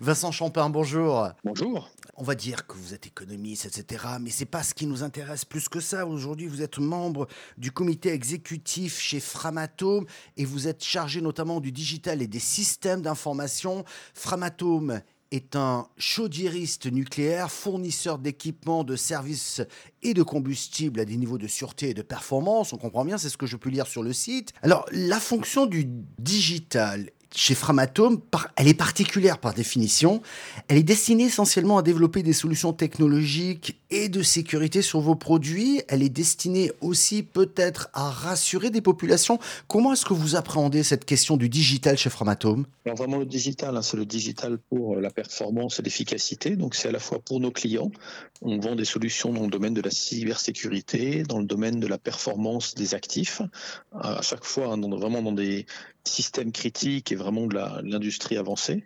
Vincent 0.00 0.30
Champin, 0.30 0.68
bonjour. 0.68 1.30
Bonjour. 1.42 1.88
On 2.18 2.22
va 2.22 2.34
dire 2.34 2.66
que 2.66 2.76
vous 2.76 2.92
êtes 2.92 3.06
économiste, 3.06 3.64
etc. 3.64 4.04
Mais 4.20 4.28
c'est 4.28 4.44
pas 4.44 4.62
ce 4.62 4.74
qui 4.74 4.86
nous 4.86 5.02
intéresse 5.02 5.46
plus 5.46 5.70
que 5.70 5.80
ça. 5.80 6.06
Aujourd'hui, 6.06 6.46
vous 6.46 6.60
êtes 6.60 6.78
membre 6.78 7.26
du 7.56 7.72
comité 7.72 8.10
exécutif 8.10 9.00
chez 9.00 9.20
Framatome 9.20 10.04
et 10.36 10.44
vous 10.44 10.68
êtes 10.68 10.84
chargé 10.84 11.22
notamment 11.22 11.60
du 11.60 11.72
digital 11.72 12.20
et 12.20 12.26
des 12.26 12.40
systèmes 12.40 13.00
d'information. 13.00 13.84
Framatome 14.12 15.00
est 15.30 15.56
un 15.56 15.88
chaudieriste 15.96 16.86
nucléaire, 16.92 17.50
fournisseur 17.50 18.18
d'équipements, 18.18 18.84
de 18.84 18.96
services 18.96 19.62
et 20.02 20.14
de 20.14 20.22
combustibles 20.22 21.00
à 21.00 21.04
des 21.04 21.16
niveaux 21.16 21.38
de 21.38 21.48
sûreté 21.48 21.90
et 21.90 21.94
de 21.94 22.02
performance. 22.02 22.72
On 22.72 22.76
comprend 22.76 23.04
bien, 23.04 23.18
c'est 23.18 23.30
ce 23.30 23.36
que 23.36 23.46
je 23.46 23.56
peux 23.56 23.70
lire 23.70 23.86
sur 23.86 24.02
le 24.02 24.12
site. 24.12 24.52
Alors, 24.62 24.86
la 24.92 25.18
fonction 25.18 25.66
du 25.66 25.86
digital 26.18 27.10
chez 27.36 27.54
Framatome, 27.54 28.20
elle 28.56 28.66
est 28.66 28.74
particulière 28.74 29.38
par 29.38 29.52
définition. 29.52 30.22
Elle 30.68 30.78
est 30.78 30.82
destinée 30.82 31.24
essentiellement 31.24 31.78
à 31.78 31.82
développer 31.82 32.22
des 32.22 32.32
solutions 32.32 32.72
technologiques 32.72 33.78
et 33.90 34.08
de 34.08 34.22
sécurité 34.22 34.80
sur 34.82 35.00
vos 35.00 35.14
produits. 35.14 35.82
Elle 35.88 36.02
est 36.02 36.08
destinée 36.08 36.72
aussi 36.80 37.22
peut-être 37.22 37.88
à 37.92 38.10
rassurer 38.10 38.70
des 38.70 38.80
populations. 38.80 39.38
Comment 39.68 39.92
est-ce 39.92 40.06
que 40.06 40.14
vous 40.14 40.34
appréhendez 40.34 40.82
cette 40.82 41.04
question 41.04 41.36
du 41.36 41.48
digital 41.48 41.98
chez 41.98 42.10
Framatome? 42.10 42.64
Vraiment 42.86 43.18
le 43.18 43.26
digital, 43.26 43.76
hein, 43.76 43.82
c'est 43.82 43.96
le 43.96 44.06
digital 44.06 44.58
pour 44.70 44.96
la 44.96 45.10
performance 45.10 45.78
et 45.78 45.82
l'efficacité. 45.82 46.56
Donc 46.56 46.74
c'est 46.74 46.88
à 46.88 46.92
la 46.92 46.98
fois 46.98 47.18
pour 47.18 47.40
nos 47.40 47.50
clients. 47.50 47.90
On 48.40 48.58
vend 48.58 48.76
des 48.76 48.84
solutions 48.84 49.32
dans 49.32 49.42
le 49.42 49.50
domaine 49.50 49.74
de 49.74 49.82
la 49.82 49.90
cybersécurité, 49.90 51.22
dans 51.22 51.38
le 51.38 51.44
domaine 51.44 51.80
de 51.80 51.86
la 51.86 51.98
performance 51.98 52.74
des 52.74 52.94
actifs. 52.94 53.42
À 53.92 54.22
chaque 54.22 54.44
fois, 54.44 54.72
hein, 54.72 54.80
vraiment 54.80 55.22
dans 55.22 55.32
des 55.32 55.66
systèmes 56.08 56.52
critiques 56.52 57.12
et 57.12 57.16
vraiment 57.16 57.46
de 57.46 57.56
l'industrie 57.82 58.36
avancée. 58.36 58.84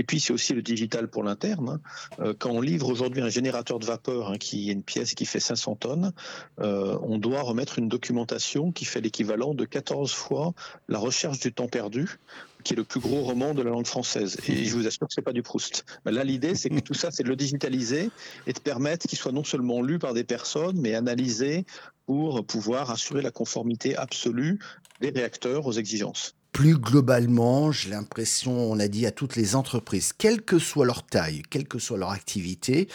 Et 0.00 0.02
puis 0.02 0.18
c'est 0.18 0.32
aussi 0.32 0.54
le 0.54 0.62
digital 0.62 1.08
pour 1.08 1.22
l'interne. 1.22 1.68
Hein. 1.68 1.80
Euh, 2.20 2.34
quand 2.36 2.50
on 2.50 2.62
livre 2.62 2.88
aujourd'hui 2.88 3.20
un 3.20 3.28
générateur 3.28 3.78
de 3.78 3.84
vapeur 3.84 4.30
hein, 4.30 4.38
qui 4.38 4.70
est 4.70 4.72
une 4.72 4.82
pièce 4.82 5.14
qui 5.14 5.26
fait 5.26 5.40
500 5.40 5.76
tonnes, 5.76 6.12
euh, 6.58 6.98
on 7.02 7.18
doit 7.18 7.42
remettre 7.42 7.78
une 7.78 7.88
documentation 7.88 8.72
qui 8.72 8.86
fait 8.86 9.02
l'équivalent 9.02 9.52
de 9.52 9.66
14 9.66 10.10
fois 10.10 10.54
la 10.88 10.98
recherche 10.98 11.38
du 11.40 11.52
temps 11.52 11.68
perdu 11.68 12.18
qui 12.64 12.72
est 12.72 12.76
le 12.76 12.84
plus 12.84 13.00
gros 13.00 13.20
roman 13.20 13.52
de 13.52 13.62
la 13.62 13.70
langue 13.70 13.86
française. 13.86 14.38
Et 14.48 14.64
je 14.64 14.74
vous 14.74 14.86
assure 14.86 15.06
que 15.06 15.14
c'est 15.14 15.22
pas 15.22 15.32
du 15.32 15.42
Proust. 15.42 15.84
Là, 16.04 16.24
l'idée, 16.24 16.54
c'est 16.54 16.68
que 16.68 16.80
tout 16.80 16.94
ça, 16.94 17.10
c'est 17.10 17.22
de 17.22 17.28
le 17.28 17.36
digitaliser 17.36 18.10
et 18.46 18.52
de 18.52 18.58
permettre 18.58 19.06
qu'il 19.06 19.18
soit 19.18 19.32
non 19.32 19.44
seulement 19.44 19.80
lu 19.80 19.98
par 19.98 20.12
des 20.12 20.24
personnes, 20.24 20.78
mais 20.78 20.94
analysé 20.94 21.64
pour 22.06 22.44
pouvoir 22.44 22.90
assurer 22.90 23.22
la 23.22 23.30
conformité 23.30 23.96
absolue 23.96 24.58
des 25.00 25.10
réacteurs 25.10 25.66
aux 25.66 25.72
exigences 25.72 26.34
plus 26.52 26.76
globalement, 26.76 27.72
j'ai 27.72 27.90
l'impression, 27.90 28.52
on 28.52 28.78
a 28.78 28.88
dit 28.88 29.06
à 29.06 29.12
toutes 29.12 29.36
les 29.36 29.54
entreprises, 29.54 30.12
quelle 30.16 30.42
que 30.42 30.58
soit 30.58 30.86
leur 30.86 31.04
taille, 31.04 31.42
quelle 31.48 31.66
que 31.66 31.78
soit 31.78 31.98
leur 31.98 32.10
activité, 32.10 32.88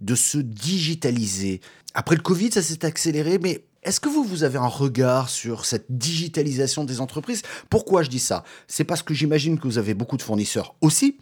de 0.00 0.14
se 0.14 0.38
digitaliser. 0.38 1.60
Après 1.94 2.16
le 2.16 2.22
Covid, 2.22 2.52
ça 2.52 2.62
s'est 2.62 2.84
accéléré, 2.84 3.38
mais 3.38 3.64
est-ce 3.82 4.00
que 4.00 4.08
vous, 4.08 4.24
vous 4.24 4.44
avez 4.44 4.58
un 4.58 4.66
regard 4.66 5.28
sur 5.28 5.64
cette 5.64 5.86
digitalisation 5.88 6.84
des 6.84 7.00
entreprises? 7.00 7.42
Pourquoi 7.70 8.02
je 8.02 8.10
dis 8.10 8.18
ça? 8.18 8.44
C'est 8.66 8.84
parce 8.84 9.02
que 9.02 9.14
j'imagine 9.14 9.58
que 9.58 9.66
vous 9.66 9.78
avez 9.78 9.94
beaucoup 9.94 10.16
de 10.16 10.22
fournisseurs 10.22 10.74
aussi, 10.80 11.16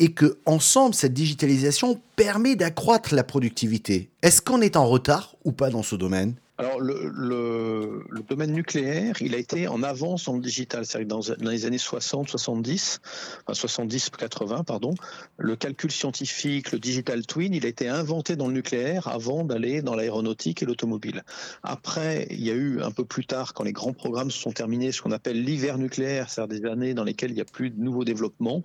et 0.00 0.12
que 0.12 0.38
ensemble, 0.46 0.94
cette 0.94 1.12
digitalisation 1.12 2.00
permet 2.16 2.56
d'accroître 2.56 3.14
la 3.14 3.22
productivité. 3.22 4.10
Est-ce 4.22 4.40
qu'on 4.40 4.62
est 4.62 4.76
en 4.76 4.86
retard 4.86 5.36
ou 5.44 5.52
pas 5.52 5.68
dans 5.68 5.82
ce 5.82 5.94
domaine? 5.94 6.34
Alors, 6.60 6.78
le, 6.78 8.04
domaine 8.28 8.52
nucléaire, 8.52 9.14
il 9.22 9.34
a 9.34 9.38
été 9.38 9.66
en 9.66 9.82
avance 9.82 10.26
dans 10.26 10.34
le 10.34 10.42
digital. 10.42 10.84
C'est-à-dire 10.84 11.08
que 11.08 11.42
dans, 11.42 11.50
les 11.50 11.64
années 11.64 11.78
60, 11.78 12.28
70, 12.28 13.00
enfin 13.46 13.54
70, 13.54 14.10
80, 14.10 14.64
pardon, 14.64 14.94
le 15.38 15.56
calcul 15.56 15.90
scientifique, 15.90 16.70
le 16.72 16.78
digital 16.78 17.24
twin, 17.24 17.54
il 17.54 17.64
a 17.64 17.68
été 17.68 17.88
inventé 17.88 18.36
dans 18.36 18.46
le 18.46 18.52
nucléaire 18.52 19.08
avant 19.08 19.42
d'aller 19.42 19.80
dans 19.80 19.94
l'aéronautique 19.94 20.62
et 20.62 20.66
l'automobile. 20.66 21.24
Après, 21.62 22.26
il 22.30 22.44
y 22.44 22.50
a 22.50 22.54
eu 22.54 22.82
un 22.82 22.90
peu 22.90 23.06
plus 23.06 23.24
tard, 23.24 23.54
quand 23.54 23.64
les 23.64 23.72
grands 23.72 23.94
programmes 23.94 24.30
se 24.30 24.38
sont 24.38 24.52
terminés, 24.52 24.92
ce 24.92 25.00
qu'on 25.00 25.12
appelle 25.12 25.42
l'hiver 25.42 25.78
nucléaire, 25.78 26.28
c'est-à-dire 26.28 26.60
des 26.60 26.68
années 26.68 26.92
dans 26.92 27.04
lesquelles 27.04 27.30
il 27.30 27.36
n'y 27.36 27.40
a 27.40 27.46
plus 27.46 27.70
de 27.70 27.80
nouveaux 27.80 28.04
développements. 28.04 28.62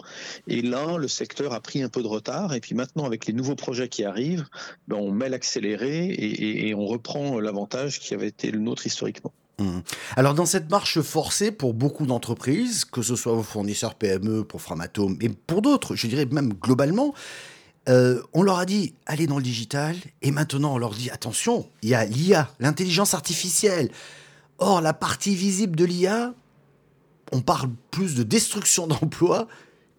Et 0.47 0.61
là, 0.61 0.97
le 0.97 1.07
secteur 1.07 1.53
a 1.53 1.61
pris 1.61 1.81
un 1.81 1.89
peu 1.89 2.03
de 2.03 2.07
retard. 2.07 2.53
Et 2.53 2.59
puis 2.59 2.75
maintenant, 2.75 3.05
avec 3.05 3.25
les 3.25 3.33
nouveaux 3.33 3.55
projets 3.55 3.87
qui 3.87 4.03
arrivent, 4.03 4.45
ben, 4.89 4.97
on 4.97 5.11
met 5.11 5.29
l'accéléré 5.29 6.07
et 6.09 6.75
on 6.75 6.85
reprend 6.85 7.39
l'avantage 7.39 7.84
qui 7.89 8.13
avait 8.13 8.27
été 8.27 8.51
le 8.51 8.59
nôtre 8.59 8.85
historiquement. 8.85 9.31
Mmh. 9.59 9.79
Alors 10.17 10.33
dans 10.33 10.45
cette 10.45 10.69
marche 10.69 10.99
forcée 11.01 11.51
pour 11.51 11.73
beaucoup 11.73 12.05
d'entreprises, 12.05 12.83
que 12.83 13.01
ce 13.01 13.15
soit 13.15 13.33
vos 13.33 13.43
fournisseurs 13.43 13.95
PME, 13.95 14.43
pour 14.43 14.61
Framatome 14.61 15.17
et 15.21 15.29
pour 15.29 15.61
d'autres, 15.61 15.95
je 15.95 16.07
dirais 16.07 16.25
même 16.25 16.53
globalement, 16.53 17.13
euh, 17.87 18.21
on 18.33 18.41
leur 18.41 18.59
a 18.59 18.65
dit 18.65 18.95
allez 19.05 19.27
dans 19.27 19.37
le 19.37 19.43
digital 19.43 19.95
et 20.21 20.31
maintenant 20.31 20.73
on 20.73 20.77
leur 20.77 20.91
dit 20.91 21.09
attention, 21.09 21.69
il 21.83 21.89
y 21.89 21.95
a 21.95 22.03
l'IA, 22.05 22.49
l'intelligence 22.59 23.13
artificielle. 23.13 23.89
Or 24.57 24.81
la 24.81 24.93
partie 24.93 25.35
visible 25.35 25.75
de 25.75 25.85
l'IA, 25.85 26.33
on 27.31 27.41
parle 27.41 27.69
plus 27.91 28.15
de 28.15 28.23
destruction 28.23 28.87
d'emplois 28.87 29.47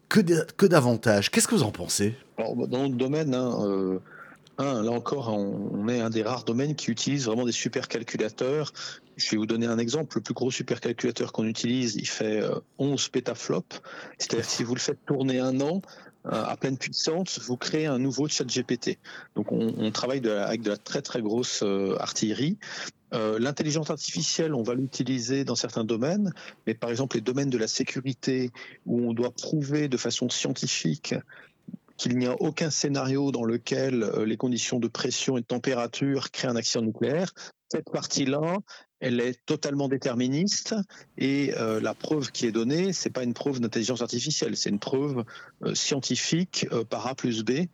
que, 0.08 0.20
que 0.52 0.66
d'avantages. 0.66 1.30
Qu'est-ce 1.30 1.48
que 1.48 1.54
vous 1.54 1.62
en 1.62 1.72
pensez? 1.72 2.14
Dans 2.38 2.82
le 2.84 2.90
domaine, 2.90 3.34
hein, 3.34 3.58
euh, 3.64 3.98
là 4.58 4.90
encore, 4.90 5.28
on, 5.28 5.88
est 5.88 6.00
un 6.00 6.10
des 6.10 6.22
rares 6.22 6.44
domaines 6.44 6.74
qui 6.74 6.90
utilise 6.90 7.26
vraiment 7.26 7.44
des 7.44 7.52
supercalculateurs. 7.52 8.72
Je 9.16 9.30
vais 9.30 9.36
vous 9.36 9.46
donner 9.46 9.66
un 9.66 9.78
exemple. 9.78 10.16
Le 10.18 10.22
plus 10.22 10.34
gros 10.34 10.50
supercalculateur 10.50 11.32
qu'on 11.32 11.46
utilise, 11.46 11.96
il 11.96 12.08
fait 12.08 12.42
11 12.78 13.04
euh, 13.04 13.10
pétaflops. 13.10 13.80
C'est-à-dire 14.18 14.44
si 14.44 14.64
vous 14.64 14.74
le 14.74 14.80
faites 14.80 15.04
tourner 15.06 15.40
un 15.40 15.60
an, 15.60 15.82
euh, 16.26 16.44
à 16.44 16.56
pleine 16.56 16.76
puissance, 16.76 17.38
vous 17.40 17.56
créez 17.56 17.86
un 17.86 17.98
nouveau 17.98 18.28
chat 18.28 18.44
GPT. 18.44 18.98
Donc 19.36 19.52
on, 19.52 19.90
travaille 19.90 20.26
avec 20.28 20.62
de 20.62 20.70
la 20.70 20.76
très 20.76 21.02
très 21.02 21.22
grosse 21.22 21.62
euh, 21.62 21.96
artillerie. 22.00 22.58
L'intelligence 23.12 23.88
artificielle, 23.88 24.52
on 24.52 24.62
va 24.62 24.74
l'utiliser 24.74 25.44
dans 25.44 25.54
certains 25.54 25.84
domaines, 25.84 26.34
mais 26.66 26.74
par 26.74 26.90
exemple 26.90 27.16
les 27.16 27.22
domaines 27.22 27.48
de 27.48 27.56
la 27.56 27.68
sécurité, 27.68 28.50
où 28.84 29.08
on 29.08 29.14
doit 29.14 29.30
prouver 29.30 29.88
de 29.88 29.96
façon 29.96 30.28
scientifique 30.28 31.14
qu'il 31.96 32.16
n'y 32.18 32.26
a 32.26 32.34
aucun 32.40 32.70
scénario 32.70 33.32
dans 33.32 33.44
lequel 33.44 34.02
euh, 34.02 34.24
les 34.24 34.36
conditions 34.36 34.78
de 34.78 34.88
pression 34.88 35.36
et 35.36 35.40
de 35.40 35.46
température 35.46 36.30
créent 36.30 36.48
un 36.48 36.56
accident 36.56 36.84
nucléaire. 36.84 37.32
Cette 37.70 37.90
partie-là, 37.90 38.58
elle 39.00 39.20
est 39.20 39.38
totalement 39.44 39.88
déterministe 39.88 40.74
et 41.18 41.52
euh, 41.58 41.80
la 41.80 41.94
preuve 41.94 42.30
qui 42.30 42.46
est 42.46 42.52
donnée, 42.52 42.92
c'est 42.92 43.10
pas 43.10 43.24
une 43.24 43.34
preuve 43.34 43.60
d'intelligence 43.60 44.00
artificielle, 44.00 44.56
c'est 44.56 44.70
une 44.70 44.78
preuve 44.78 45.24
euh, 45.62 45.74
scientifique 45.74 46.66
euh, 46.72 46.84
par 46.84 47.06
A 47.06 47.14
plus 47.14 47.44
B. 47.44 47.66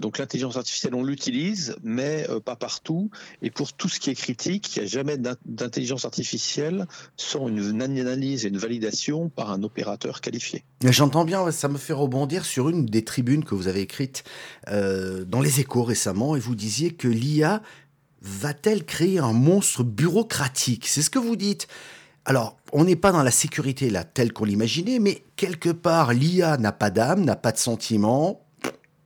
donc 0.00 0.18
l'intelligence 0.18 0.56
artificielle, 0.56 0.94
on 0.94 1.02
l'utilise, 1.02 1.76
mais 1.82 2.26
pas 2.44 2.56
partout. 2.56 3.10
Et 3.40 3.50
pour 3.50 3.72
tout 3.72 3.88
ce 3.88 3.98
qui 3.98 4.10
est 4.10 4.14
critique, 4.14 4.76
il 4.76 4.80
n'y 4.80 4.84
a 4.84 4.88
jamais 4.88 5.16
d'intelligence 5.16 6.04
artificielle 6.04 6.86
sans 7.16 7.48
une 7.48 7.80
analyse 7.80 8.44
et 8.44 8.48
une 8.48 8.58
validation 8.58 9.30
par 9.30 9.50
un 9.50 9.62
opérateur 9.62 10.20
qualifié. 10.20 10.64
J'entends 10.84 11.24
bien, 11.24 11.50
ça 11.50 11.68
me 11.68 11.78
fait 11.78 11.94
rebondir 11.94 12.44
sur 12.44 12.68
une 12.68 12.84
des 12.84 13.04
tribunes 13.04 13.44
que 13.44 13.54
vous 13.54 13.68
avez 13.68 13.80
écrites 13.80 14.24
dans 14.70 15.40
les 15.40 15.60
échos 15.60 15.82
récemment, 15.82 16.36
et 16.36 16.40
vous 16.40 16.54
disiez 16.54 16.90
que 16.90 17.08
l'IA 17.08 17.62
va-t-elle 18.24 18.84
créer 18.84 19.18
un 19.18 19.32
monstre 19.32 19.84
bureaucratique? 19.84 20.88
C'est 20.88 21.02
ce 21.02 21.10
que 21.10 21.18
vous 21.18 21.36
dites. 21.36 21.68
Alors, 22.24 22.56
on 22.72 22.84
n'est 22.84 22.96
pas 22.96 23.12
dans 23.12 23.22
la 23.22 23.30
sécurité 23.30 23.90
là, 23.90 24.02
telle 24.02 24.32
qu'on 24.32 24.46
l'imaginait, 24.46 24.98
mais 24.98 25.22
quelque 25.36 25.68
part, 25.68 26.14
l'IA 26.14 26.56
n'a 26.56 26.72
pas 26.72 26.90
d'âme, 26.90 27.22
n'a 27.22 27.36
pas 27.36 27.52
de 27.52 27.58
sentiment. 27.58 28.40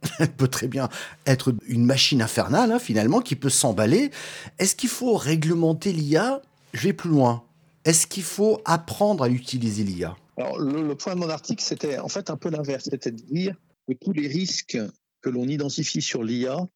Elle 0.20 0.30
peut 0.30 0.46
très 0.46 0.68
bien 0.68 0.88
être 1.26 1.52
une 1.66 1.84
machine 1.84 2.22
infernale, 2.22 2.70
hein, 2.70 2.78
finalement, 2.78 3.20
qui 3.20 3.34
peut 3.34 3.50
s'emballer. 3.50 4.12
Est-ce 4.60 4.76
qu'il 4.76 4.88
faut 4.88 5.16
réglementer 5.16 5.92
l'IA 5.92 6.40
Je 6.72 6.84
vais 6.84 6.92
plus 6.92 7.10
loin. 7.10 7.42
Est-ce 7.84 8.06
qu'il 8.06 8.22
faut 8.22 8.60
apprendre 8.64 9.24
à 9.24 9.28
utiliser 9.28 9.82
l'IA 9.82 10.16
Alors, 10.36 10.58
le, 10.60 10.94
point 10.94 11.14
de 11.14 11.20
mon 11.20 11.28
article, 11.28 11.64
c'était 11.64 11.98
en 11.98 12.08
fait 12.08 12.30
un 12.30 12.36
peu 12.36 12.50
l'inverse, 12.50 12.88
c'était 12.90 13.10
de 13.10 13.20
dire 13.22 13.56
que 13.88 13.94
tous 13.94 14.12
les 14.12 14.28
risques 14.28 14.78
que 15.22 15.30
l'on 15.30 15.48
identifie 15.48 16.02
sur 16.02 16.22
l'IA 16.22 16.68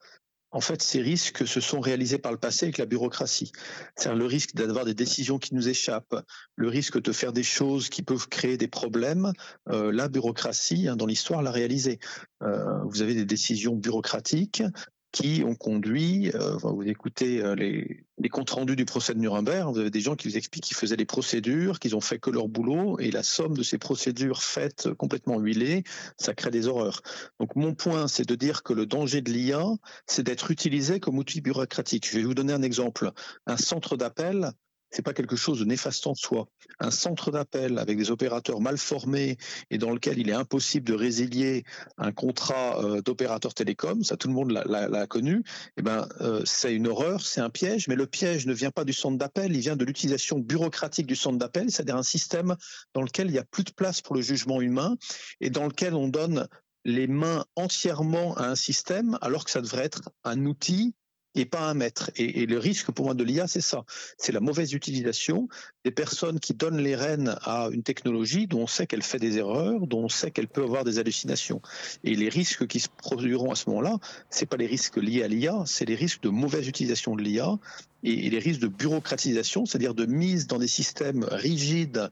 en 0.52 0.60
fait, 0.60 0.82
ces 0.82 1.00
risques 1.00 1.46
se 1.46 1.60
sont 1.60 1.80
réalisés 1.80 2.18
par 2.18 2.30
le 2.30 2.38
passé 2.38 2.66
avec 2.66 2.78
la 2.78 2.86
bureaucratie. 2.86 3.52
C'est 3.96 4.14
le 4.14 4.26
risque 4.26 4.54
d'avoir 4.54 4.84
des 4.84 4.94
décisions 4.94 5.38
qui 5.38 5.54
nous 5.54 5.68
échappent, 5.68 6.22
le 6.56 6.68
risque 6.68 7.00
de 7.00 7.12
faire 7.12 7.32
des 7.32 7.42
choses 7.42 7.88
qui 7.88 8.02
peuvent 8.02 8.28
créer 8.28 8.58
des 8.58 8.68
problèmes. 8.68 9.32
Euh, 9.70 9.90
la 9.90 10.08
bureaucratie, 10.08 10.88
hein, 10.88 10.96
dans 10.96 11.06
l'histoire, 11.06 11.42
l'a 11.42 11.50
réalisé. 11.50 11.98
Euh, 12.42 12.82
vous 12.84 13.00
avez 13.00 13.14
des 13.14 13.24
décisions 13.24 13.74
bureaucratiques 13.74 14.62
qui 15.12 15.44
ont 15.44 15.54
conduit, 15.54 16.30
euh, 16.34 16.56
vous 16.56 16.82
écoutez 16.82 17.42
euh, 17.42 17.54
les, 17.54 18.28
comptes 18.30 18.50
rendus 18.50 18.76
du 18.76 18.86
procès 18.86 19.12
de 19.12 19.18
Nuremberg, 19.18 19.70
vous 19.70 19.78
avez 19.78 19.90
des 19.90 20.00
gens 20.00 20.16
qui 20.16 20.26
vous 20.26 20.38
expliquent 20.38 20.64
qu'ils 20.64 20.76
faisaient 20.76 20.96
les 20.96 21.04
procédures, 21.04 21.78
qu'ils 21.78 21.94
ont 21.94 22.00
fait 22.00 22.18
que 22.18 22.30
leur 22.30 22.48
boulot, 22.48 22.98
et 22.98 23.10
la 23.10 23.22
somme 23.22 23.54
de 23.54 23.62
ces 23.62 23.76
procédures 23.76 24.42
faites 24.42 24.92
complètement 24.94 25.38
huilées, 25.38 25.84
ça 26.16 26.32
crée 26.32 26.50
des 26.50 26.66
horreurs. 26.66 27.02
Donc 27.38 27.56
mon 27.56 27.74
point, 27.74 28.08
c'est 28.08 28.26
de 28.26 28.34
dire 28.34 28.62
que 28.62 28.72
le 28.72 28.86
danger 28.86 29.20
de 29.20 29.30
l'IA, 29.30 29.66
c'est 30.06 30.22
d'être 30.22 30.50
utilisé 30.50 30.98
comme 30.98 31.18
outil 31.18 31.42
bureaucratique. 31.42 32.08
Je 32.10 32.16
vais 32.16 32.24
vous 32.24 32.34
donner 32.34 32.54
un 32.54 32.62
exemple. 32.62 33.10
Un 33.46 33.58
centre 33.58 33.98
d'appel, 33.98 34.52
c'est 34.92 35.02
pas 35.02 35.14
quelque 35.14 35.36
chose 35.36 35.58
de 35.60 35.64
néfaste 35.64 36.06
en 36.06 36.14
soi. 36.14 36.46
Un 36.78 36.90
centre 36.90 37.30
d'appel 37.30 37.78
avec 37.78 37.96
des 37.96 38.10
opérateurs 38.10 38.60
mal 38.60 38.78
formés 38.78 39.38
et 39.70 39.78
dans 39.78 39.90
lequel 39.90 40.18
il 40.18 40.28
est 40.28 40.34
impossible 40.34 40.86
de 40.86 40.94
résilier 40.94 41.64
un 41.98 42.12
contrat 42.12 42.78
euh, 42.84 43.00
d'opérateur 43.00 43.54
télécom, 43.54 44.04
ça 44.04 44.16
tout 44.16 44.28
le 44.28 44.34
monde 44.34 44.52
l'a 44.52 45.06
connu, 45.06 45.42
eh 45.76 45.82
ben, 45.82 46.06
euh, 46.20 46.42
c'est 46.44 46.74
une 46.74 46.86
horreur, 46.86 47.22
c'est 47.22 47.40
un 47.40 47.50
piège, 47.50 47.88
mais 47.88 47.96
le 47.96 48.06
piège 48.06 48.46
ne 48.46 48.52
vient 48.52 48.70
pas 48.70 48.84
du 48.84 48.92
centre 48.92 49.18
d'appel, 49.18 49.54
il 49.54 49.60
vient 49.60 49.76
de 49.76 49.84
l'utilisation 49.84 50.38
bureaucratique 50.38 51.06
du 51.06 51.16
centre 51.16 51.38
d'appel, 51.38 51.70
c'est-à-dire 51.70 51.96
un 51.96 52.02
système 52.02 52.56
dans 52.94 53.02
lequel 53.02 53.28
il 53.28 53.32
n'y 53.32 53.38
a 53.38 53.44
plus 53.44 53.64
de 53.64 53.72
place 53.72 54.02
pour 54.02 54.14
le 54.14 54.20
jugement 54.20 54.60
humain 54.60 54.96
et 55.40 55.50
dans 55.50 55.64
lequel 55.64 55.94
on 55.94 56.08
donne 56.08 56.46
les 56.84 57.06
mains 57.06 57.44
entièrement 57.56 58.34
à 58.36 58.46
un 58.48 58.56
système 58.56 59.18
alors 59.20 59.44
que 59.44 59.50
ça 59.50 59.60
devrait 59.60 59.84
être 59.84 60.02
un 60.24 60.44
outil 60.46 60.94
et 61.34 61.44
pas 61.44 61.68
un 61.68 61.74
maître. 61.74 62.10
Et, 62.16 62.46
le 62.46 62.58
risque 62.58 62.90
pour 62.90 63.06
moi 63.06 63.14
de 63.14 63.24
l'IA, 63.24 63.46
c'est 63.46 63.60
ça. 63.60 63.84
C'est 64.18 64.32
la 64.32 64.40
mauvaise 64.40 64.72
utilisation 64.72 65.48
des 65.84 65.90
personnes 65.90 66.40
qui 66.40 66.54
donnent 66.54 66.78
les 66.78 66.94
rênes 66.94 67.36
à 67.42 67.68
une 67.72 67.82
technologie 67.82 68.46
dont 68.46 68.62
on 68.62 68.66
sait 68.66 68.86
qu'elle 68.86 69.02
fait 69.02 69.18
des 69.18 69.38
erreurs, 69.38 69.86
dont 69.86 70.04
on 70.04 70.08
sait 70.08 70.30
qu'elle 70.30 70.48
peut 70.48 70.62
avoir 70.62 70.84
des 70.84 70.98
hallucinations. 70.98 71.62
Et 72.04 72.14
les 72.14 72.28
risques 72.28 72.66
qui 72.66 72.80
se 72.80 72.88
produiront 72.88 73.50
à 73.50 73.54
ce 73.54 73.68
moment-là, 73.70 73.98
c'est 74.30 74.46
pas 74.46 74.56
les 74.56 74.66
risques 74.66 74.96
liés 74.96 75.22
à 75.22 75.28
l'IA, 75.28 75.62
c'est 75.66 75.86
les 75.86 75.94
risques 75.94 76.22
de 76.22 76.28
mauvaise 76.28 76.68
utilisation 76.68 77.16
de 77.16 77.22
l'IA 77.22 77.58
et, 78.02 78.30
les 78.30 78.38
risques 78.38 78.60
de 78.60 78.68
bureaucratisation, 78.68 79.64
c'est-à-dire 79.64 79.94
de 79.94 80.06
mise 80.06 80.46
dans 80.46 80.58
des 80.58 80.68
systèmes 80.68 81.24
rigides 81.24 82.10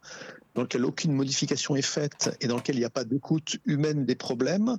dans 0.54 0.62
lesquels 0.62 0.84
aucune 0.84 1.12
modification 1.12 1.76
est 1.76 1.82
faite 1.82 2.36
et 2.40 2.48
dans 2.48 2.56
lesquels 2.56 2.76
il 2.76 2.80
n'y 2.80 2.84
a 2.84 2.90
pas 2.90 3.04
d'écoute 3.04 3.58
humaine 3.66 4.04
des 4.04 4.16
problèmes, 4.16 4.78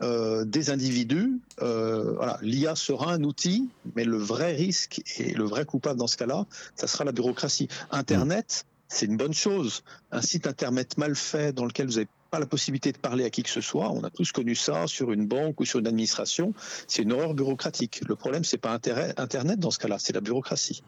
euh, 0.00 0.44
des 0.44 0.70
individus. 0.70 1.40
Euh, 1.60 2.16
l'IA 2.40 2.76
sera 2.76 3.12
un 3.12 3.24
outil, 3.24 3.68
mais 3.96 4.04
le 4.04 4.16
vrai 4.16 4.54
risque 4.54 5.02
et 5.18 5.32
le 5.34 5.44
vrai 5.44 5.64
coupable 5.64 5.98
dans 5.98 6.06
ce 6.06 6.16
cas-là, 6.16 6.46
ça 6.76 6.86
sera 6.86 7.04
la 7.04 7.12
bureaucratie. 7.12 7.68
Internet, 7.90 8.64
c'est 8.88 9.06
une 9.06 9.16
bonne 9.16 9.34
chose. 9.34 9.82
Un 10.12 10.22
site 10.22 10.46
internet 10.46 10.98
mal 10.98 11.14
fait 11.14 11.52
dans 11.52 11.64
lequel 11.64 11.86
vous 11.86 11.94
n'avez 11.94 12.08
pas 12.30 12.38
la 12.38 12.46
possibilité 12.46 12.92
de 12.92 12.98
parler 12.98 13.24
à 13.24 13.30
qui 13.30 13.42
que 13.42 13.50
ce 13.50 13.60
soit. 13.60 13.90
On 13.90 14.02
a 14.04 14.10
tous 14.10 14.32
connu 14.32 14.54
ça 14.54 14.86
sur 14.86 15.12
une 15.12 15.26
banque 15.26 15.60
ou 15.60 15.64
sur 15.64 15.78
une 15.80 15.86
administration. 15.86 16.54
C'est 16.86 17.02
une 17.02 17.12
horreur 17.12 17.34
bureaucratique. 17.34 18.00
Le 18.06 18.14
problème, 18.16 18.44
c'est 18.44 18.58
pas 18.58 18.78
Internet 19.16 19.58
dans 19.58 19.70
ce 19.70 19.78
cas-là, 19.78 19.96
c'est 19.98 20.12
la 20.12 20.20
bureaucratie. 20.20 20.82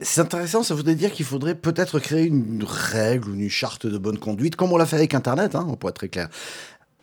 c'est 0.00 0.20
intéressant. 0.20 0.62
Ça 0.62 0.74
voudrait 0.74 0.94
dire 0.94 1.12
qu'il 1.12 1.26
faudrait 1.26 1.54
peut-être 1.54 2.00
créer 2.00 2.24
une 2.24 2.64
règle 2.64 3.30
ou 3.30 3.34
une 3.34 3.48
charte 3.48 3.86
de 3.86 3.98
bonne 3.98 4.18
conduite, 4.18 4.56
comme 4.56 4.72
on 4.72 4.76
l'a 4.76 4.86
fait 4.86 4.96
avec 4.96 5.14
Internet, 5.14 5.54
hein, 5.54 5.76
pour 5.78 5.90
être 5.90 5.96
très 5.96 6.08
clair. 6.08 6.28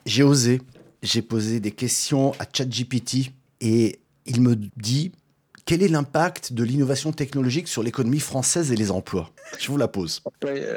J'ai 0.06 0.24
osé 0.24 0.62
j'ai 1.06 1.22
posé 1.22 1.60
des 1.60 1.72
questions 1.72 2.34
à 2.40 2.46
ChatGPT 2.52 3.31
et 3.62 4.00
il 4.25 4.42
me 4.42 4.56
dit 4.56 5.12
quel 5.66 5.81
est 5.81 5.88
l'impact 5.88 6.54
de 6.54 6.63
l'innovation 6.63 7.12
technologique 7.12 7.68
sur 7.68 7.81
l'économie 7.81 8.19
française 8.19 8.72
et 8.72 8.75
les 8.75 8.92
emplois? 8.92 9.31
Je 9.60 9.72
vous 9.72 9.78
la 9.78 9.88
pose. 9.88 10.22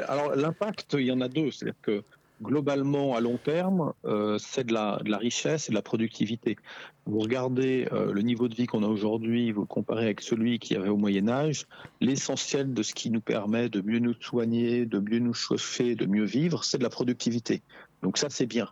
Alors 0.07 0.35
l'impact, 0.35 0.95
il 0.97 1.05
y 1.05 1.11
en 1.11 1.21
a 1.21 1.27
deux. 1.27 1.51
C'est-à-dire 1.51 1.79
que 1.81 2.03
globalement, 2.41 3.15
à 3.15 3.19
long 3.19 3.37
terme, 3.37 3.93
euh, 4.05 4.37
c'est 4.39 4.65
de 4.65 4.73
la, 4.73 4.99
richesse 5.17 5.67
et 5.67 5.71
de 5.71 5.75
la 5.75 5.81
productivité. 5.81 6.57
Vous 7.05 7.19
regardez 7.19 7.87
euh, 7.91 8.11
le 8.11 8.21
niveau 8.21 8.47
de 8.47 8.55
vie 8.55 8.65
qu'on 8.65 8.83
a 8.83 8.87
aujourd'hui, 8.87 9.51
vous 9.51 9.61
le 9.61 9.67
comparez 9.67 10.05
avec 10.05 10.21
celui 10.21 10.59
qu'il 10.59 10.77
y 10.77 10.79
avait 10.79 10.89
au 10.89 10.97
Moyen 10.97 11.27
Âge, 11.27 11.65
l'essentiel 12.01 12.73
de 12.73 12.81
ce 12.81 12.93
qui 12.93 13.11
nous 13.11 13.21
permet 13.21 13.69
de 13.69 13.81
mieux 13.81 13.99
nous 13.99 14.15
soigner, 14.19 14.85
de 14.85 14.99
mieux 14.99 15.19
nous 15.19 15.33
chauffer, 15.33 15.95
de 15.95 16.05
mieux 16.05 16.25
vivre, 16.25 16.63
c'est 16.63 16.77
de 16.77 16.83
la 16.83 16.89
productivité. 16.89 17.61
Donc 18.01 18.17
ça, 18.17 18.27
c'est 18.29 18.45
bien. 18.45 18.69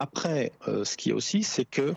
Après, 0.00 0.52
euh, 0.66 0.82
ce 0.82 0.96
qu'il 0.96 1.10
y 1.10 1.12
a 1.12 1.16
aussi, 1.16 1.42
c'est 1.42 1.66
que 1.66 1.94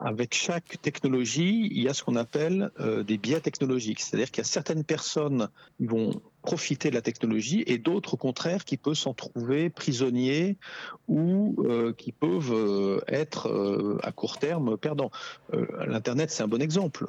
avec 0.00 0.34
chaque 0.34 0.80
technologie, 0.80 1.68
il 1.70 1.82
y 1.82 1.88
a 1.88 1.94
ce 1.94 2.02
qu'on 2.02 2.16
appelle 2.16 2.70
euh, 2.80 3.04
des 3.04 3.18
biais 3.18 3.40
technologiques. 3.40 4.00
C'est-à-dire 4.00 4.30
qu'il 4.32 4.38
y 4.38 4.46
a 4.46 4.50
certaines 4.50 4.82
personnes 4.82 5.48
qui 5.76 5.86
vont 5.86 6.22
profiter 6.40 6.88
de 6.88 6.94
la 6.94 7.02
technologie 7.02 7.62
et 7.66 7.76
d'autres, 7.76 8.14
au 8.14 8.16
contraire, 8.16 8.64
qui 8.64 8.78
peuvent 8.78 8.94
s'en 8.94 9.12
trouver 9.12 9.68
prisonniers 9.68 10.56
ou 11.06 11.54
euh, 11.58 11.92
qui 11.92 12.10
peuvent 12.10 13.04
être 13.06 14.00
à 14.02 14.10
court 14.10 14.38
terme 14.38 14.76
perdants. 14.78 15.12
L'Internet, 15.86 16.30
c'est 16.30 16.42
un 16.42 16.48
bon 16.48 16.62
exemple. 16.62 17.04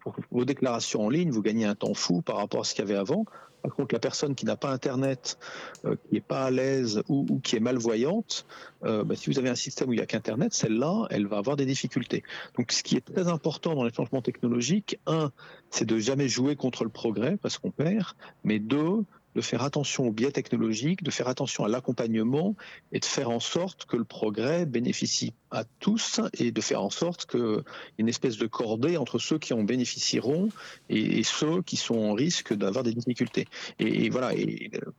pour 0.00 0.16
vos 0.32 0.44
déclarations 0.44 1.06
en 1.06 1.08
ligne, 1.08 1.30
vous 1.30 1.42
gagnez 1.42 1.64
un 1.64 1.76
temps 1.76 1.94
fou 1.94 2.22
par 2.22 2.36
rapport 2.36 2.62
à 2.62 2.64
ce 2.64 2.74
qu'il 2.74 2.84
y 2.84 2.88
avait 2.88 2.98
avant. 2.98 3.24
Par 3.66 3.74
contre, 3.74 3.96
la 3.96 3.98
personne 3.98 4.36
qui 4.36 4.46
n'a 4.46 4.54
pas 4.56 4.70
Internet, 4.70 5.38
euh, 5.84 5.96
qui 5.96 6.14
n'est 6.14 6.20
pas 6.20 6.44
à 6.44 6.50
l'aise 6.52 7.02
ou, 7.08 7.40
qui 7.40 7.56
est 7.56 7.60
malvoyante, 7.60 8.46
euh, 8.84 9.02
bah, 9.02 9.16
si 9.16 9.28
vous 9.28 9.40
avez 9.40 9.48
un 9.48 9.56
système 9.56 9.88
où 9.88 9.92
il 9.92 9.96
n'y 9.96 10.02
a 10.02 10.06
qu'Internet, 10.06 10.54
celle-là, 10.54 11.08
elle 11.10 11.26
va 11.26 11.38
avoir 11.38 11.56
des 11.56 11.66
difficultés. 11.66 12.22
Donc, 12.56 12.70
ce 12.70 12.84
qui 12.84 12.94
est 12.94 13.04
très 13.04 13.26
important 13.26 13.74
dans 13.74 13.82
les 13.82 13.92
changements 13.92 14.22
technologiques, 14.22 15.00
un, 15.08 15.32
c'est 15.70 15.84
de 15.84 15.98
jamais 15.98 16.28
jouer 16.28 16.54
contre 16.54 16.84
le 16.84 16.90
progrès 16.90 17.36
parce 17.38 17.58
qu'on 17.58 17.72
perd, 17.72 18.12
mais 18.44 18.60
deux, 18.60 19.02
de 19.34 19.40
faire 19.40 19.62
attention 19.64 20.06
aux 20.06 20.12
biais 20.12 20.30
technologiques, 20.30 21.02
de 21.02 21.10
faire 21.10 21.26
attention 21.26 21.64
à 21.64 21.68
l'accompagnement 21.68 22.54
et 22.92 23.00
de 23.00 23.04
faire 23.04 23.30
en 23.30 23.40
sorte 23.40 23.84
que 23.84 23.96
le 23.96 24.04
progrès 24.04 24.64
bénéficie 24.64 25.34
à 25.50 25.64
tous 25.80 26.20
et 26.38 26.50
de 26.50 26.60
faire 26.60 26.82
en 26.82 26.90
sorte 26.90 27.26
qu'il 27.26 27.40
y 27.40 27.44
ait 27.44 27.62
une 27.98 28.08
espèce 28.08 28.36
de 28.36 28.46
cordée 28.46 28.96
entre 28.96 29.18
ceux 29.18 29.38
qui 29.38 29.52
en 29.52 29.62
bénéficieront 29.62 30.48
et, 30.88 31.22
ceux 31.22 31.62
qui 31.62 31.76
sont 31.76 31.96
en 31.96 32.12
risque 32.14 32.52
d'avoir 32.52 32.84
des 32.84 32.92
difficultés. 32.92 33.46
Et, 33.78 34.10
voilà, 34.10 34.32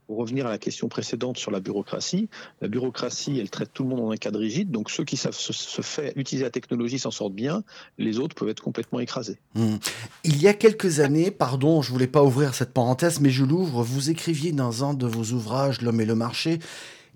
pour 0.06 0.18
revenir 0.18 0.48
à 0.48 0.50
la 0.50 0.58
question 0.58 0.88
précédente 0.88 1.38
sur 1.38 1.52
la 1.52 1.60
bureaucratie, 1.60 2.30
la 2.62 2.68
bureaucratie, 2.68 3.40
elle 3.40 3.50
traite 3.50 3.72
tout 3.74 3.84
le 3.84 3.90
monde 3.90 4.00
dans 4.00 4.12
un 4.12 4.18
cadre 4.18 4.40
rigide, 4.40 4.72
donc 4.72 4.90
ceux 4.90 5.04
qui 5.04 5.18
savent 5.18 5.36
se, 5.36 5.82
faire 5.82 6.12
utiliser 6.16 6.46
la 6.46 6.52
technologie 6.52 7.00
s'en 7.00 7.12
sortent 7.12 7.34
bien, 7.34 7.64
les 7.98 8.20
autres 8.20 8.36
peuvent 8.36 8.50
être 8.50 8.64
complètement 8.64 9.00
écrasés. 9.00 9.38
Mmh. 9.56 9.76
Il 10.24 10.42
y 10.42 10.48
a 10.48 10.54
quelques 10.54 11.00
années, 11.00 11.32
pardon, 11.32 11.82
je 11.82 11.92
voulais 11.92 12.08
pas 12.08 12.24
ouvrir 12.24 12.56
cette 12.56 12.74
parenthèse, 12.74 13.20
mais 13.20 13.30
je 13.30 13.44
l'ouvre, 13.44 13.84
vous 13.84 14.10
écrivez 14.10 14.52
dans 14.52 14.84
un 14.84 14.94
de 14.94 15.06
vos 15.06 15.34
ouvrages, 15.34 15.82
L'homme 15.82 16.02
et 16.02 16.06
le 16.06 16.16
marché, 16.16 16.60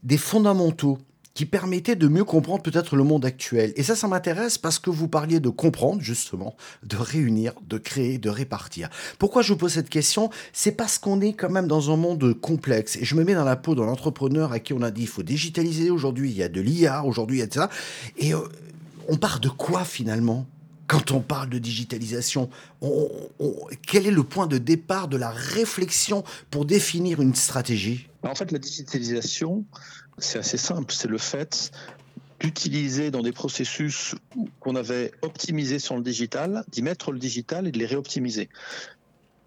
des 0.04 0.18
fondamentaux 0.18 0.98
qui 1.34 1.46
permettaient 1.46 1.96
de 1.96 2.08
mieux 2.08 2.26
comprendre 2.26 2.62
peut-être 2.62 2.96
le 2.96 3.04
monde 3.04 3.26
actuel. 3.26 3.74
Et 3.76 3.84
ça, 3.84 3.96
ça 3.96 4.08
m'intéresse 4.08 4.58
parce 4.58 4.80
que 4.80 4.90
vous 4.90 5.08
parliez 5.08 5.40
de 5.40 5.50
comprendre, 5.50 6.02
justement, 6.02 6.56
de 6.84 6.98
réunir, 6.98 7.54
de 7.68 7.78
créer, 7.78 8.18
de 8.18 8.30
répartir. 8.30 8.90
Pourquoi 9.18 9.42
je 9.42 9.54
vous 9.54 9.58
pose 9.58 9.74
cette 9.74 9.90
question? 9.90 10.30
C'est 10.54 10.74
parce 10.74 10.98
qu'on 10.98 11.22
est 11.22 11.34
quand 11.34 11.50
même 11.50 11.68
dans 11.68 11.92
un 11.92 11.98
monde 11.98 12.34
complexe. 12.34 12.98
Et 12.98 13.06
je 13.06 13.16
me 13.16 13.24
mets 13.24 13.34
dans 13.34 13.46
la 13.46 13.56
peau 13.56 13.76
de 13.76 13.82
l'entrepreneur 13.82 14.52
à 14.52 14.60
qui 14.60 14.74
on 14.74 14.82
a 14.82 14.92
dit 14.92 15.02
il 15.02 15.08
faut 15.08 15.24
digitaliser 15.24 15.90
aujourd'hui, 15.90 16.30
il 16.32 16.38
y 16.38 16.44
a 16.44 16.50
de 16.50 16.62
l'IA, 16.62 17.04
aujourd'hui 17.06 17.38
il 17.38 17.40
y 17.40 17.44
a 17.44 17.48
de 17.48 17.54
ça. 17.54 17.70
Et 18.18 18.34
euh, 18.34 18.40
on 19.08 19.18
part 19.18 19.40
de 19.40 19.50
quoi 19.50 19.86
finalement? 19.86 20.46
Quand 20.92 21.12
on 21.12 21.22
parle 21.22 21.48
de 21.48 21.58
digitalisation, 21.58 22.50
quel 23.88 24.08
est 24.08 24.12
le 24.12 24.24
point 24.24 24.46
de 24.46 24.58
départ 24.58 25.08
de 25.08 25.16
la 25.16 25.30
réflexion 25.30 26.26
pour 26.50 26.66
définir 26.66 27.22
une 27.22 27.34
stratégie? 27.34 28.10
En 28.24 28.36
fait, 28.36 28.52
la 28.52 28.60
digitalisation, 28.60 29.64
c'est 30.18 30.40
assez 30.40 30.58
simple. 30.58 30.94
C'est 30.94 31.08
le 31.08 31.18
fait 31.18 31.72
d'utiliser 32.42 33.10
dans 33.10 33.22
des 33.22 33.32
processus 33.32 34.16
qu'on 34.60 34.76
avait 34.76 35.14
optimisés 35.22 35.80
sur 35.80 35.96
le 35.96 36.02
digital, 36.02 36.66
d'y 36.70 36.82
mettre 36.82 37.14
le 37.14 37.20
digital 37.20 37.68
et 37.68 37.72
de 37.72 37.80
les 37.80 37.86
réoptimiser. 37.86 38.50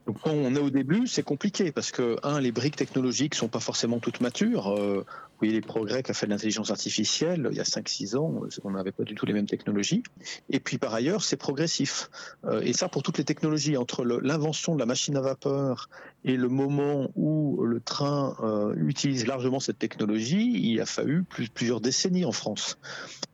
Quand 0.06 0.30
on 0.30 0.54
est 0.54 0.60
au 0.60 0.70
début, 0.70 1.06
c'est 1.06 1.22
compliqué 1.22 1.72
parce 1.72 1.90
que, 1.90 2.16
un, 2.22 2.40
les 2.40 2.52
briques 2.52 2.76
technologiques 2.76 3.34
sont 3.34 3.48
pas 3.48 3.60
forcément 3.60 3.98
toutes 3.98 4.22
matures. 4.22 4.74
Euh, 4.78 5.04
voyez 5.38 5.54
les 5.54 5.60
progrès 5.60 6.02
qu'a 6.02 6.14
fait 6.14 6.26
l'intelligence 6.26 6.70
artificielle 6.70 7.48
il 7.50 7.56
y 7.56 7.60
a 7.60 7.64
5-6 7.64 8.16
ans, 8.16 8.42
on 8.64 8.70
n'avait 8.70 8.92
pas 8.92 9.04
du 9.04 9.14
tout 9.14 9.26
les 9.26 9.32
mêmes 9.32 9.46
technologies. 9.46 10.02
Et 10.50 10.60
puis 10.60 10.78
par 10.78 10.94
ailleurs, 10.94 11.22
c'est 11.22 11.36
progressif. 11.36 12.10
Euh, 12.44 12.60
et 12.60 12.72
ça 12.72 12.88
pour 12.88 13.02
toutes 13.02 13.18
les 13.18 13.24
technologies, 13.24 13.76
entre 13.76 14.04
l'invention 14.04 14.74
de 14.74 14.80
la 14.80 14.86
machine 14.86 15.16
à 15.16 15.20
vapeur 15.20 15.88
et 16.24 16.36
le 16.36 16.48
moment 16.48 17.10
où 17.16 17.64
le 17.64 17.80
train 17.80 18.36
euh, 18.42 18.74
utilise 18.76 19.26
largement 19.26 19.60
cette 19.60 19.78
technologie, 19.78 20.52
il 20.54 20.80
a 20.80 20.86
fallu 20.86 21.24
plusieurs 21.54 21.80
décennies 21.80 22.24
en 22.24 22.32
France. 22.32 22.78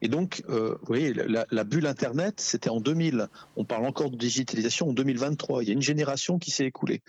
Et 0.03 0.09
donc, 0.09 0.43
vous 0.49 0.77
voyez, 0.87 1.13
la, 1.13 1.47
la 1.51 1.65
bulle 1.65 1.87
Internet, 1.87 2.41
c'était 2.41 2.71
en 2.71 2.81
2000. 2.81 3.29
On 3.57 3.65
parle 3.65 3.87
encore 3.87 4.11
de 4.11 4.17
digitalisation 4.17 4.89
en 4.89 4.93
2023. 4.93 5.63
Il 5.63 5.69
y 5.69 5.71
a 5.71 5.75
une 5.75 5.83
génération 5.83 6.39
qui 6.39 6.51
s'est 6.51 6.67
écoulé. 6.67 7.03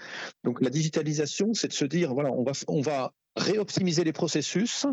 Donc 0.43 0.61
la 0.61 0.69
digitalisation, 0.69 1.53
c'est 1.53 1.67
de 1.67 1.73
se 1.73 1.85
dire, 1.85 2.13
voilà, 2.13 2.31
on 2.31 2.43
va, 2.43 2.51
on 2.67 2.81
va 2.81 3.13
réoptimiser 3.35 4.03
les 4.03 4.13
processus 4.13 4.85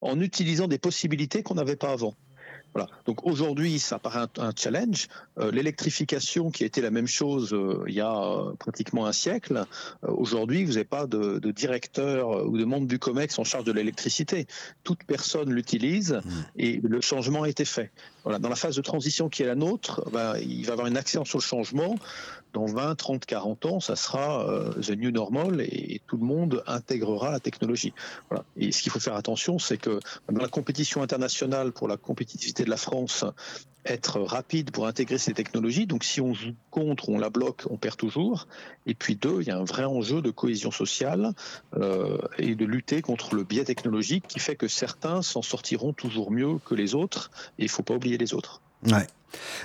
en 0.00 0.20
utilisant 0.20 0.68
des 0.68 0.78
possibilités 0.78 1.42
qu'on 1.42 1.54
n'avait 1.54 1.76
pas 1.76 1.92
avant. 1.92 2.14
Voilà. 2.74 2.88
Donc 3.04 3.26
aujourd'hui, 3.26 3.78
ça 3.78 3.98
paraît 3.98 4.26
un, 4.38 4.52
challenge. 4.56 5.08
Euh, 5.38 5.50
l'électrification, 5.50 6.50
qui 6.50 6.62
a 6.62 6.66
été 6.66 6.80
la 6.80 6.90
même 6.90 7.06
chose 7.06 7.52
euh, 7.52 7.84
il 7.86 7.94
y 7.94 8.00
a 8.00 8.14
euh, 8.14 8.54
pratiquement 8.58 9.06
un 9.06 9.12
siècle, 9.12 9.66
aujourd'hui, 10.02 10.64
vous 10.64 10.72
n'avez 10.72 10.84
pas 10.84 11.06
de, 11.06 11.38
directeur 11.50 12.46
ou 12.46 12.56
de 12.56 12.64
membre 12.64 12.86
du 12.86 12.98
COMEX 12.98 13.38
en 13.38 13.44
charge 13.44 13.64
de 13.64 13.72
l'électricité. 13.72 14.46
Toute 14.84 15.04
personne 15.04 15.52
l'utilise 15.52 16.12
mmh. 16.12 16.30
et 16.56 16.80
le 16.82 17.00
changement 17.00 17.42
a 17.42 17.48
été 17.48 17.64
fait. 17.64 17.90
Voilà. 18.24 18.38
Dans 18.38 18.48
la 18.48 18.56
phase 18.56 18.76
de 18.76 18.82
transition 18.82 19.28
qui 19.28 19.42
est 19.42 19.46
la 19.46 19.54
nôtre, 19.54 20.08
ben, 20.12 20.36
il 20.38 20.64
va 20.64 20.70
y 20.70 20.72
avoir 20.72 20.86
une 20.86 20.96
accent 20.96 21.24
sur 21.24 21.38
le 21.38 21.42
changement 21.42 21.96
dans 22.52 22.66
20, 22.66 22.94
30, 22.94 23.24
40 23.24 23.66
ans, 23.66 23.80
ça 23.80 23.96
sera 23.96 24.46
euh, 24.48 24.72
the 24.74 24.90
new 24.90 25.10
normal 25.10 25.60
et, 25.60 26.00
tout 26.06 26.16
le 26.16 26.24
monde 26.24 26.62
intégrera 26.66 27.30
la 27.30 27.40
technologie. 27.40 27.94
Voilà. 28.28 28.44
Et 28.56 28.72
ce 28.72 28.82
qu'il 28.82 28.92
faut 28.92 29.00
faire 29.00 29.14
attention, 29.14 29.58
c'est 29.58 29.78
que 29.78 30.00
dans 30.30 30.42
la 30.42 30.48
compétition 30.48 31.02
internationale 31.02 31.72
pour 31.72 31.88
la 31.88 31.96
compétitivité 31.96 32.64
de 32.64 32.70
la 32.70 32.76
France, 32.76 33.24
être 33.84 34.20
rapide 34.20 34.70
pour 34.70 34.86
intégrer 34.86 35.18
ces 35.18 35.34
technologies. 35.34 35.86
Donc 35.86 36.04
si 36.04 36.20
on 36.20 36.34
joue 36.34 36.54
contre, 36.70 37.08
on 37.08 37.18
la 37.18 37.30
bloque, 37.30 37.64
on 37.70 37.76
perd 37.76 37.96
toujours. 37.96 38.46
Et 38.86 38.94
puis 38.94 39.16
deux, 39.16 39.40
il 39.40 39.48
y 39.48 39.50
a 39.50 39.58
un 39.58 39.64
vrai 39.64 39.84
enjeu 39.84 40.22
de 40.22 40.30
cohésion 40.30 40.70
sociale 40.70 41.32
euh, 41.76 42.18
et 42.38 42.54
de 42.54 42.64
lutter 42.64 43.02
contre 43.02 43.34
le 43.34 43.44
biais 43.44 43.64
technologique 43.64 44.24
qui 44.28 44.38
fait 44.38 44.56
que 44.56 44.68
certains 44.68 45.22
s'en 45.22 45.42
sortiront 45.42 45.92
toujours 45.92 46.30
mieux 46.30 46.58
que 46.64 46.74
les 46.74 46.94
autres. 46.94 47.30
Et 47.58 47.62
il 47.62 47.66
ne 47.66 47.70
faut 47.70 47.82
pas 47.82 47.94
oublier 47.94 48.18
les 48.18 48.34
autres. 48.34 48.60
Ouais. 48.86 49.06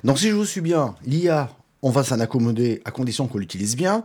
Donc 0.04 0.20
si 0.20 0.30
je 0.30 0.34
vous 0.34 0.46
suis 0.46 0.62
bien, 0.62 0.96
l'IA, 1.06 1.50
on 1.82 1.90
va 1.90 2.04
s'en 2.04 2.20
accommoder 2.20 2.82
à 2.86 2.92
condition 2.92 3.28
qu'on 3.28 3.38
l'utilise 3.38 3.76
bien 3.76 4.04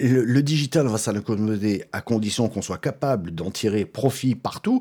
le, 0.00 0.42
digital 0.42 0.86
va 0.86 0.98
s'accommoder 0.98 1.84
à 1.92 2.00
condition 2.00 2.48
qu'on 2.48 2.62
soit 2.62 2.78
capable 2.78 3.32
d'en 3.32 3.50
tirer 3.50 3.84
profit 3.84 4.34
partout. 4.34 4.80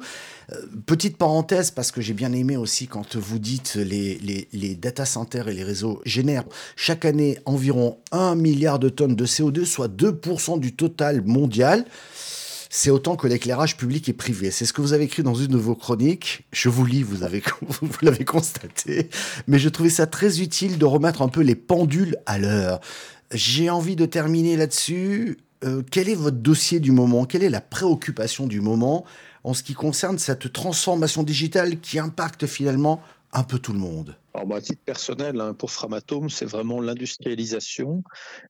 Euh, 0.51 0.55
petite 0.85 1.17
parenthèse, 1.17 1.71
parce 1.71 1.91
que 1.91 2.01
j'ai 2.01 2.13
bien 2.13 2.31
aimé 2.31 2.55
aussi 2.55 2.87
quand 2.87 3.15
vous 3.15 3.39
dites 3.39 3.75
les, 3.75 4.17
les, 4.53 4.75
data 4.75 5.05
centers 5.05 5.47
et 5.47 5.53
les 5.53 5.63
réseaux 5.63 6.01
génèrent 6.05 6.45
chaque 6.75 7.05
année 7.05 7.39
environ 7.45 7.97
1 8.11 8.35
milliard 8.35 8.79
de 8.79 8.89
tonnes 8.89 9.15
de 9.15 9.25
CO2, 9.25 9.65
soit 9.65 9.89
2% 9.89 10.59
du 10.59 10.73
total 10.73 11.23
mondial. 11.25 11.85
C'est 12.69 12.89
autant 12.89 13.15
que 13.15 13.27
l'éclairage 13.27 13.77
public 13.77 14.09
et 14.09 14.13
privé. 14.13 14.51
C'est 14.51 14.65
ce 14.65 14.73
que 14.73 14.81
vous 14.81 14.91
avez 14.91 15.05
écrit 15.05 15.23
dans 15.23 15.33
une 15.33 15.47
de 15.47 15.57
vos 15.57 15.75
chroniques. 15.75 16.43
Je 16.51 16.67
vous 16.67 16.85
lis, 16.85 17.03
vous 17.03 17.19
vous 17.81 17.97
l'avez 18.01 18.25
constaté. 18.25 19.09
Mais 19.47 19.59
je 19.59 19.69
trouvais 19.69 19.89
ça 19.89 20.07
très 20.07 20.41
utile 20.41 20.77
de 20.77 20.83
remettre 20.83 21.21
un 21.21 21.29
peu 21.29 21.39
les 21.39 21.55
pendules 21.55 22.17
à 22.25 22.37
l'heure. 22.37 22.81
J'ai 23.32 23.70
envie 23.70 23.96
de 23.96 24.05
terminer 24.05 24.55
là-dessus. 24.58 25.38
Euh, 25.63 25.82
quel 25.89 26.10
est 26.10 26.15
votre 26.15 26.38
dossier 26.38 26.79
du 26.79 26.91
moment? 26.91 27.25
Quelle 27.25 27.44
est 27.44 27.50
la 27.50 27.62
préoccupation 27.62 28.46
du 28.48 28.62
moment 28.62 29.05
en 29.44 29.53
ce 29.53 29.63
qui 29.63 29.74
concerne 29.74 30.20
cette 30.20 30.51
transformation 30.51 31.24
digitale 31.24 31.79
qui 31.79 32.00
impacte 32.00 32.46
finalement 32.46 33.01
un 33.32 33.44
peu 33.44 33.60
tout 33.60 33.74
le 33.74 33.79
monde? 33.79 34.17
Alors, 34.34 34.58
à 34.58 34.62
titre 34.62 34.82
personnel, 34.84 35.39
hein, 35.41 35.53
pour 35.53 35.72
Framatome, 35.72 36.29
c'est 36.29 36.46
vraiment 36.46 36.82
l'industrialisation, 36.82 38.03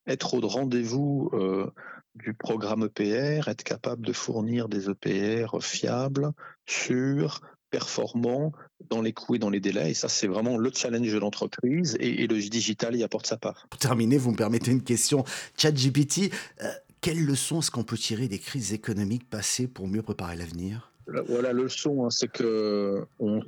être 0.06 0.34
au 0.34 0.46
rendez-vous 0.46 1.30
euh, 1.32 1.70
du 2.14 2.34
programme 2.34 2.84
EPR, 2.84 3.48
être 3.48 3.62
capable 3.62 4.04
de 4.04 4.12
fournir 4.12 4.68
des 4.68 4.90
EPR 4.90 5.58
fiables, 5.60 6.32
sûrs, 6.66 7.40
performants 7.70 8.52
dans 8.90 9.02
les 9.02 9.12
coûts 9.12 9.34
et 9.36 9.38
dans 9.38 9.50
les 9.50 9.60
délais. 9.60 9.90
Et 9.90 9.94
ça, 9.94 10.08
c'est 10.08 10.26
vraiment 10.26 10.56
le 10.56 10.70
challenge 10.74 11.12
de 11.12 11.18
l'entreprise 11.18 11.96
et, 12.00 12.26
le 12.26 12.38
digital 12.38 12.96
y 12.96 13.02
apporte 13.02 13.26
sa 13.26 13.36
part. 13.36 13.66
Pour 13.70 13.78
terminer, 13.78 14.18
vous 14.18 14.32
me 14.32 14.36
permettez 14.36 14.70
une 14.70 14.82
question. 14.82 15.24
ChatGPT, 15.56 16.32
euh, 16.62 16.70
quelles 17.00 17.24
leçons 17.24 17.60
est-ce 17.60 17.70
qu'on 17.70 17.84
peut 17.84 17.98
tirer 17.98 18.28
des 18.28 18.38
crises 18.38 18.72
économiques 18.72 19.28
passées 19.28 19.68
pour 19.68 19.86
mieux 19.88 20.02
préparer 20.02 20.36
l'avenir? 20.36 20.92
Voilà, 21.06 21.42
la 21.42 21.52
leçon, 21.52 22.04
hein, 22.04 22.10
c'est 22.10 22.26
que 22.26 23.04
on 23.20 23.40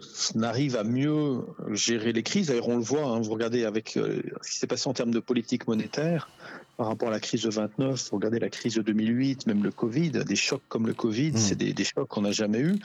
arrive 0.43 0.77
à 0.77 0.85
mieux 0.85 1.41
gérer 1.73 2.13
les 2.13 2.23
crises. 2.23 2.47
D'ailleurs, 2.47 2.69
on 2.69 2.77
le 2.77 2.85
voit. 2.85 3.05
Hein, 3.05 3.21
vous 3.21 3.33
regardez 3.33 3.65
avec 3.65 3.97
euh, 3.97 4.23
ce 4.43 4.51
qui 4.51 4.59
s'est 4.59 4.69
passé 4.69 4.89
en 4.89 4.93
termes 4.93 5.11
de 5.11 5.19
politique 5.19 5.67
monétaire 5.67 6.31
par 6.77 6.87
rapport 6.87 7.09
à 7.09 7.11
la 7.11 7.19
crise 7.19 7.43
de 7.43 7.51
29. 7.51 8.11
Vous 8.11 8.17
regardez 8.17 8.39
la 8.39 8.49
crise 8.49 8.77
de 8.77 8.83
2008, 8.83 9.49
même 9.49 9.65
le 9.65 9.73
Covid. 9.73 10.11
Des 10.11 10.37
chocs 10.37 10.63
comme 10.69 10.87
le 10.87 10.95
Covid, 10.95 11.33
mmh. 11.33 11.37
c'est 11.37 11.57
des, 11.57 11.73
des, 11.73 11.85
chocs 11.85 12.07
qu'on 12.07 12.23
n'a 12.23 12.31
jamais 12.31 12.61
eu. 12.61 12.77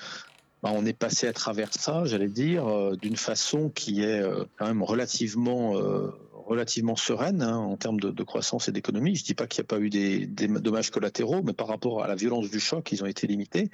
Bah, 0.64 0.72
on 0.74 0.86
est 0.86 0.98
passé 0.98 1.28
à 1.28 1.34
travers 1.34 1.74
ça, 1.74 2.06
j'allais 2.06 2.30
dire, 2.30 2.66
euh, 2.66 2.96
d'une 2.96 3.18
façon 3.18 3.70
qui 3.70 4.02
est 4.02 4.22
euh, 4.22 4.46
quand 4.58 4.66
même 4.66 4.82
relativement 4.82 5.76
euh, 5.78 6.08
relativement 6.32 6.96
sereine 6.96 7.42
hein, 7.42 7.58
en 7.58 7.76
termes 7.76 8.00
de, 8.00 8.24
croissance 8.24 8.70
et 8.70 8.72
d'économie. 8.72 9.14
Je 9.14 9.26
dis 9.26 9.34
pas 9.34 9.46
qu'il 9.46 9.62
n'y 9.62 9.66
a 9.66 9.68
pas 9.68 9.80
eu 9.80 9.90
des, 9.90 10.26
dommages 10.26 10.90
collatéraux, 10.90 11.42
mais 11.44 11.52
par 11.52 11.68
rapport 11.68 12.02
à 12.02 12.08
la 12.08 12.16
violence 12.16 12.50
du 12.50 12.62
choc, 12.62 12.94
ils 12.94 13.04
ont 13.04 13.08
été 13.08 13.28
limités. 13.28 13.70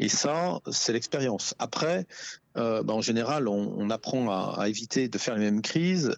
Et 0.00 0.08
ça, 0.08 0.58
c'est 0.70 0.92
l'expérience. 0.92 1.54
Après, 1.58 2.06
bah, 2.54 2.84
en 2.88 3.00
général, 3.00 3.48
on, 3.48 3.90
apprend 3.90 4.30
à, 4.30 4.68
éviter 4.68 5.08
de 5.08 5.18
faire 5.18 5.34
les 5.34 5.40
mêmes 5.40 5.62
crises 5.62 6.14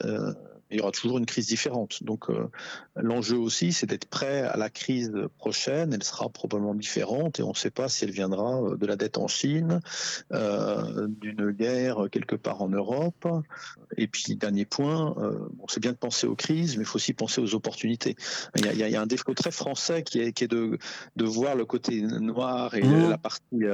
il 0.70 0.78
y 0.78 0.80
aura 0.80 0.90
toujours 0.90 1.18
une 1.18 1.26
crise 1.26 1.46
différente. 1.46 2.02
Donc 2.02 2.30
euh, 2.30 2.50
l'enjeu 2.96 3.36
aussi, 3.36 3.72
c'est 3.72 3.86
d'être 3.86 4.06
prêt 4.06 4.42
à 4.42 4.56
la 4.56 4.70
crise 4.70 5.12
prochaine. 5.38 5.92
Elle 5.92 6.02
sera 6.02 6.28
probablement 6.28 6.74
différente 6.74 7.38
et 7.38 7.42
on 7.42 7.50
ne 7.50 7.54
sait 7.54 7.70
pas 7.70 7.88
si 7.88 8.04
elle 8.04 8.10
viendra 8.10 8.60
euh, 8.62 8.76
de 8.76 8.86
la 8.86 8.96
dette 8.96 9.18
en 9.18 9.28
Chine, 9.28 9.80
euh, 10.32 11.06
d'une 11.08 11.50
guerre 11.50 12.06
quelque 12.10 12.36
part 12.36 12.62
en 12.62 12.68
Europe. 12.68 13.26
Et 13.96 14.06
puis 14.06 14.36
dernier 14.36 14.64
point, 14.64 15.14
c'est 15.68 15.80
bien 15.80 15.92
de 15.92 15.96
penser 15.96 16.26
aux 16.26 16.34
crises, 16.34 16.76
mais 16.76 16.82
il 16.82 16.86
faut 16.86 16.96
aussi 16.96 17.12
penser 17.12 17.40
aux 17.40 17.54
opportunités. 17.54 18.16
Il 18.56 18.64
y 18.76 18.96
a, 18.96 19.00
un 19.00 19.06
défaut 19.06 19.34
très 19.34 19.50
français 19.50 20.02
qui 20.02 20.20
est, 20.20 20.32
qui 20.32 20.44
est 20.44 20.48
de, 20.48 20.78
de, 21.16 21.24
voir 21.24 21.54
le 21.54 21.64
côté 21.64 22.00
noir 22.00 22.74
et 22.74 22.82
mmh. 22.82 23.10
la 23.10 23.18
partie 23.18 23.64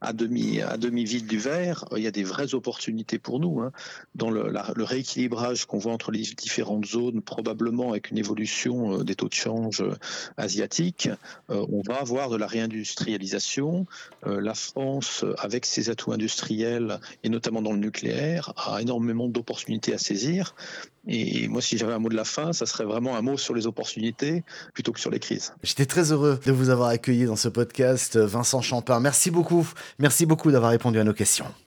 à 0.00 0.12
demi 0.12 0.60
à 0.60 0.76
demi 0.76 1.04
vide 1.04 1.26
du 1.26 1.38
verre. 1.38 1.84
Il 1.96 2.02
y 2.02 2.06
a 2.06 2.10
des 2.10 2.24
vraies 2.24 2.54
opportunités 2.54 3.18
pour 3.18 3.40
nous 3.40 3.60
hein. 3.60 3.72
dans 4.14 4.30
le, 4.30 4.52
le 4.52 4.84
rééquilibrage 4.84 5.66
qu'on 5.66 5.78
voit 5.78 5.92
entre 5.92 6.12
les 6.12 6.17
différentes 6.22 6.86
zones, 6.86 7.22
probablement 7.22 7.90
avec 7.90 8.10
une 8.10 8.18
évolution 8.18 8.98
euh, 8.98 9.04
des 9.04 9.14
taux 9.14 9.28
de 9.28 9.34
change 9.34 9.80
euh, 9.80 9.94
asiatiques, 10.36 11.08
euh, 11.50 11.64
on 11.70 11.82
va 11.82 12.00
avoir 12.00 12.28
de 12.30 12.36
la 12.36 12.46
réindustrialisation. 12.46 13.86
La 14.26 14.54
France, 14.54 15.24
avec 15.38 15.64
ses 15.64 15.90
atouts 15.90 16.12
industriels, 16.12 17.00
et 17.22 17.28
notamment 17.28 17.62
dans 17.62 17.72
le 17.72 17.78
nucléaire, 17.78 18.52
a 18.56 18.80
énormément 18.82 19.28
d'opportunités 19.28 19.94
à 19.94 19.98
saisir. 19.98 20.54
Et 21.06 21.48
moi, 21.48 21.62
si 21.62 21.78
j'avais 21.78 21.92
un 21.92 21.98
mot 21.98 22.08
de 22.08 22.16
la 22.16 22.24
fin, 22.24 22.52
ça 22.52 22.66
serait 22.66 22.84
vraiment 22.84 23.16
un 23.16 23.22
mot 23.22 23.36
sur 23.36 23.54
les 23.54 23.66
opportunités 23.66 24.42
plutôt 24.74 24.92
que 24.92 25.00
sur 25.00 25.10
les 25.10 25.20
crises. 25.20 25.52
J'étais 25.62 25.86
très 25.86 26.12
heureux 26.12 26.38
de 26.44 26.52
vous 26.52 26.68
avoir 26.68 26.88
accueilli 26.88 27.24
dans 27.24 27.36
ce 27.36 27.48
podcast, 27.48 28.16
Vincent 28.16 28.60
Champin. 28.60 29.00
Merci 29.00 29.30
beaucoup. 29.30 29.66
Merci 29.98 30.26
beaucoup 30.26 30.50
d'avoir 30.50 30.70
répondu 30.70 30.98
à 30.98 31.04
nos 31.04 31.14
questions. 31.14 31.46